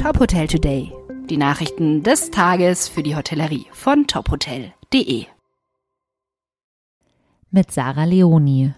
Top 0.00 0.20
Hotel 0.20 0.46
Today. 0.46 0.92
Die 1.28 1.36
Nachrichten 1.36 2.04
des 2.04 2.30
Tages 2.30 2.88
für 2.88 3.02
die 3.02 3.16
Hotellerie 3.16 3.66
von 3.72 4.06
tophotel.de. 4.06 5.26
Mit 7.50 7.72
Sarah 7.72 8.04
Leoni. 8.04 8.74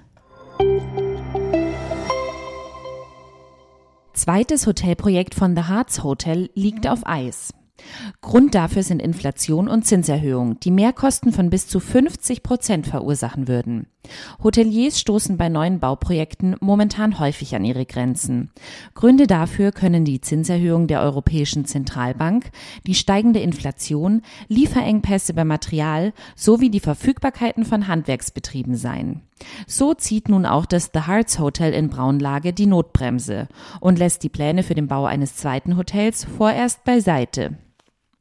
Zweites 4.14 4.66
Hotelprojekt 4.66 5.34
von 5.34 5.54
The 5.54 5.64
Hearts 5.64 6.02
Hotel 6.02 6.48
liegt 6.54 6.88
auf 6.88 7.06
Eis. 7.06 7.52
Grund 8.21 8.54
dafür 8.54 8.83
sind 8.83 9.01
Inflation 9.01 9.69
und 9.69 9.85
Zinserhöhung, 9.87 10.58
die 10.60 10.71
Mehrkosten 10.71 11.33
von 11.33 11.51
bis 11.51 11.67
zu 11.67 11.81
50 11.81 12.42
Prozent 12.42 12.87
verursachen 12.87 13.49
würden. 13.49 13.87
Hoteliers 14.42 14.99
stoßen 14.99 15.37
bei 15.37 15.49
neuen 15.49 15.78
Bauprojekten 15.78 16.56
momentan 16.60 17.19
häufig 17.19 17.55
an 17.55 17.64
ihre 17.64 17.84
Grenzen. 17.84 18.51
Gründe 18.95 19.27
dafür 19.27 19.73
können 19.73 20.05
die 20.05 20.20
Zinserhöhung 20.20 20.87
der 20.87 21.02
Europäischen 21.02 21.64
Zentralbank, 21.64 22.51
die 22.87 22.95
steigende 22.95 23.40
Inflation, 23.40 24.23
Lieferengpässe 24.48 25.34
beim 25.34 25.48
Material 25.48 26.12
sowie 26.34 26.70
die 26.70 26.80
Verfügbarkeiten 26.80 27.65
von 27.65 27.88
Handwerksbetrieben 27.88 28.74
sein. 28.74 29.23
So 29.66 29.95
zieht 29.95 30.28
nun 30.28 30.46
auch 30.46 30.66
das 30.66 30.90
The 30.92 31.06
Hearts 31.06 31.38
Hotel 31.38 31.73
in 31.73 31.88
Braunlage 31.88 32.52
die 32.52 32.66
Notbremse 32.66 33.48
und 33.80 33.98
lässt 33.98 34.23
die 34.23 34.28
Pläne 34.28 34.62
für 34.62 34.74
den 34.74 34.88
Bau 34.88 35.04
eines 35.04 35.37
zweiten 35.37 35.76
Hotels 35.76 36.24
vorerst 36.24 36.84
beiseite. 36.84 37.56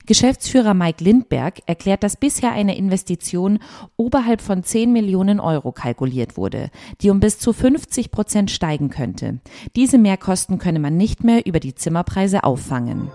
Geschäftsführer 0.09 0.73
Mike 0.73 1.03
Lindberg 1.03 1.59
erklärt, 1.67 2.01
dass 2.01 2.17
bisher 2.17 2.51
eine 2.51 2.75
Investition 2.75 3.59
oberhalb 3.95 4.41
von 4.41 4.63
10 4.63 4.91
Millionen 4.91 5.39
Euro 5.39 5.71
kalkuliert 5.71 6.35
wurde, 6.35 6.71
die 7.01 7.11
um 7.11 7.19
bis 7.19 7.37
zu 7.37 7.53
50 7.53 8.09
Prozent 8.09 8.49
steigen 8.49 8.89
könnte. 8.89 9.39
Diese 9.75 9.99
Mehrkosten 9.99 10.57
könne 10.57 10.79
man 10.79 10.97
nicht 10.97 11.23
mehr 11.23 11.45
über 11.45 11.59
die 11.59 11.75
Zimmerpreise 11.75 12.43
auffangen. 12.43 13.11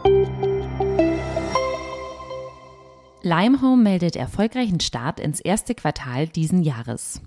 Limehome 3.22 3.82
meldet 3.82 4.14
erfolgreichen 4.14 4.78
Start 4.78 5.18
ins 5.18 5.40
erste 5.40 5.74
Quartal 5.74 6.28
diesen 6.28 6.62
Jahres. 6.62 7.20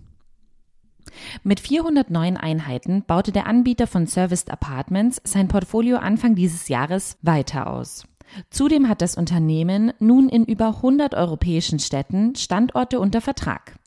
Mit 1.43 1.59
409 1.59 2.37
Einheiten 2.37 3.03
baute 3.05 3.33
der 3.33 3.47
Anbieter 3.47 3.85
von 3.85 4.07
Serviced 4.07 4.49
Apartments 4.49 5.19
sein 5.25 5.49
Portfolio 5.49 5.97
Anfang 5.97 6.35
dieses 6.35 6.69
Jahres 6.69 7.17
weiter 7.21 7.67
aus. 7.67 8.05
Zudem 8.49 8.89
hat 8.89 9.01
das 9.01 9.15
Unternehmen 9.15 9.93
nun 9.99 10.29
in 10.29 10.45
über 10.45 10.67
100 10.67 11.13
europäischen 11.15 11.79
Städten 11.79 12.35
Standorte 12.35 12.99
unter 12.99 13.21
Vertrag. 13.21 13.77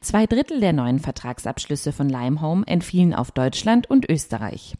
Zwei 0.00 0.26
Drittel 0.26 0.60
der 0.60 0.72
neuen 0.72 0.98
Vertragsabschlüsse 0.98 1.92
von 1.92 2.08
Limehome 2.08 2.66
entfielen 2.66 3.14
auf 3.14 3.30
Deutschland 3.30 3.90
und 3.90 4.08
Österreich. 4.08 4.74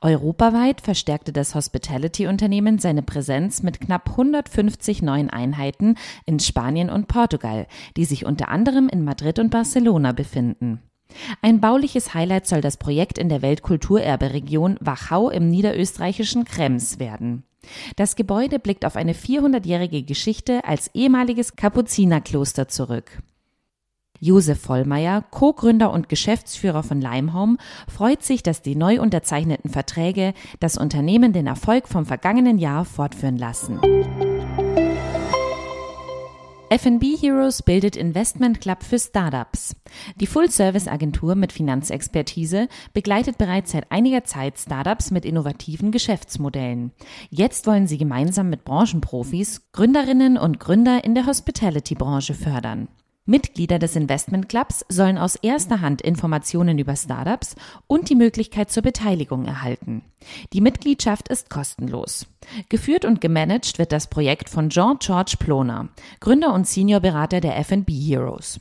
Europaweit 0.00 0.80
verstärkte 0.80 1.32
das 1.32 1.54
Hospitality-Unternehmen 1.54 2.78
seine 2.78 3.02
Präsenz 3.02 3.62
mit 3.62 3.80
knapp 3.80 4.10
150 4.10 5.02
neuen 5.02 5.30
Einheiten 5.30 5.96
in 6.26 6.40
Spanien 6.40 6.90
und 6.90 7.08
Portugal, 7.08 7.66
die 7.96 8.04
sich 8.04 8.26
unter 8.26 8.48
anderem 8.48 8.88
in 8.88 9.04
Madrid 9.04 9.38
und 9.38 9.50
Barcelona 9.50 10.12
befinden. 10.12 10.80
Ein 11.42 11.60
bauliches 11.60 12.14
Highlight 12.14 12.46
soll 12.46 12.62
das 12.62 12.78
Projekt 12.78 13.18
in 13.18 13.28
der 13.28 13.42
Weltkulturerberegion 13.42 14.78
Wachau 14.80 15.28
im 15.28 15.48
niederösterreichischen 15.48 16.44
Krems 16.44 16.98
werden. 16.98 17.44
Das 17.96 18.16
Gebäude 18.16 18.58
blickt 18.58 18.84
auf 18.84 18.96
eine 18.96 19.12
400-jährige 19.14 20.02
Geschichte 20.02 20.64
als 20.64 20.90
ehemaliges 20.94 21.56
Kapuzinerkloster 21.56 22.68
zurück. 22.68 23.22
Josef 24.24 24.60
Vollmeier, 24.60 25.24
Co-Gründer 25.32 25.90
und 25.90 26.08
Geschäftsführer 26.08 26.84
von 26.84 27.00
Limehome, 27.00 27.56
freut 27.88 28.22
sich, 28.22 28.44
dass 28.44 28.62
die 28.62 28.76
neu 28.76 29.00
unterzeichneten 29.00 29.68
Verträge 29.68 30.32
das 30.60 30.78
Unternehmen 30.78 31.32
den 31.32 31.48
Erfolg 31.48 31.88
vom 31.88 32.06
vergangenen 32.06 32.58
Jahr 32.58 32.84
fortführen 32.84 33.36
lassen. 33.36 33.80
F&B 36.72 37.18
Heroes 37.18 37.60
bildet 37.60 37.96
Investment 37.96 38.62
Club 38.62 38.82
für 38.82 38.98
Startups. 38.98 39.76
Die 40.18 40.26
Full-Service-Agentur 40.26 41.34
mit 41.34 41.52
Finanzexpertise 41.52 42.66
begleitet 42.94 43.36
bereits 43.36 43.72
seit 43.72 43.92
einiger 43.92 44.24
Zeit 44.24 44.58
Startups 44.58 45.10
mit 45.10 45.26
innovativen 45.26 45.90
Geschäftsmodellen. 45.90 46.92
Jetzt 47.28 47.66
wollen 47.66 47.86
sie 47.86 47.98
gemeinsam 47.98 48.48
mit 48.48 48.64
Branchenprofis 48.64 49.70
Gründerinnen 49.72 50.38
und 50.38 50.60
Gründer 50.60 51.04
in 51.04 51.14
der 51.14 51.26
Hospitality-Branche 51.26 52.32
fördern. 52.32 52.88
Mitglieder 53.24 53.78
des 53.78 53.94
Investment 53.94 54.48
Clubs 54.48 54.84
sollen 54.88 55.16
aus 55.16 55.36
erster 55.36 55.80
Hand 55.80 56.02
Informationen 56.02 56.78
über 56.80 56.96
Startups 56.96 57.54
und 57.86 58.10
die 58.10 58.16
Möglichkeit 58.16 58.72
zur 58.72 58.82
Beteiligung 58.82 59.44
erhalten. 59.44 60.02
Die 60.52 60.60
Mitgliedschaft 60.60 61.28
ist 61.28 61.48
kostenlos. 61.48 62.26
Geführt 62.68 63.04
und 63.04 63.20
gemanagt 63.20 63.78
wird 63.78 63.92
das 63.92 64.08
Projekt 64.08 64.48
von 64.48 64.70
Jean-George 64.70 65.36
Ploner, 65.38 65.88
Gründer 66.18 66.52
und 66.52 66.66
Seniorberater 66.66 67.40
der 67.40 67.56
F&B 67.58 67.92
Heroes. 67.92 68.58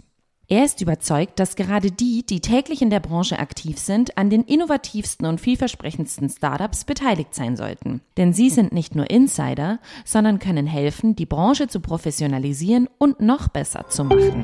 Er 0.51 0.65
ist 0.65 0.81
überzeugt, 0.81 1.39
dass 1.39 1.55
gerade 1.55 1.91
die, 1.91 2.25
die 2.25 2.41
täglich 2.41 2.81
in 2.81 2.89
der 2.89 2.99
Branche 2.99 3.39
aktiv 3.39 3.77
sind, 3.77 4.17
an 4.17 4.29
den 4.29 4.43
innovativsten 4.43 5.25
und 5.25 5.39
vielversprechendsten 5.39 6.27
Startups 6.27 6.83
beteiligt 6.83 7.33
sein 7.33 7.55
sollten. 7.55 8.01
Denn 8.17 8.33
sie 8.33 8.49
sind 8.49 8.73
nicht 8.73 8.93
nur 8.93 9.09
Insider, 9.09 9.79
sondern 10.03 10.39
können 10.39 10.67
helfen, 10.67 11.15
die 11.15 11.25
Branche 11.25 11.69
zu 11.69 11.79
professionalisieren 11.79 12.89
und 12.97 13.21
noch 13.21 13.47
besser 13.47 13.85
zu 13.87 14.03
machen. 14.03 14.43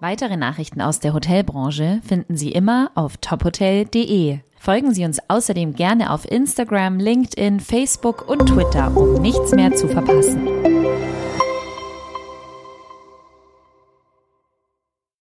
Weitere 0.00 0.38
Nachrichten 0.38 0.80
aus 0.80 0.98
der 0.98 1.12
Hotelbranche 1.12 2.00
finden 2.02 2.38
Sie 2.38 2.52
immer 2.52 2.90
auf 2.94 3.18
tophotel.de. 3.18 4.38
Folgen 4.58 4.94
Sie 4.94 5.04
uns 5.04 5.18
außerdem 5.28 5.74
gerne 5.74 6.10
auf 6.10 6.24
Instagram, 6.24 6.98
LinkedIn, 6.98 7.60
Facebook 7.60 8.26
und 8.30 8.46
Twitter, 8.46 8.96
um 8.96 9.20
nichts 9.20 9.52
mehr 9.52 9.74
zu 9.74 9.88
verpassen. 9.88 10.48